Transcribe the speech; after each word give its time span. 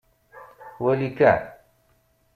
Wali 0.83 1.09
kan. 1.17 1.39